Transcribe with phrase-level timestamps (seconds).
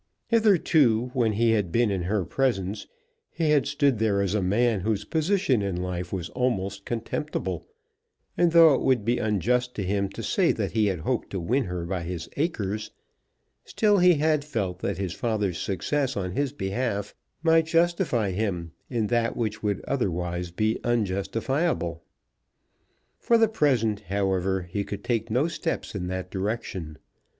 [0.29, 2.87] Hitherto when he had been in her presence,
[3.29, 7.67] he had stood there as a man whose position in life was almost contemptible;
[8.35, 11.39] and though it would be unjust to him to say that he had hoped to
[11.39, 12.89] win her by his acres,
[13.63, 17.13] still he had felt that his father's success on his behalf
[17.43, 22.01] might justify him in that which would otherwise be unjustifiable.
[23.19, 26.97] For the present, however, he could take no steps in that direction.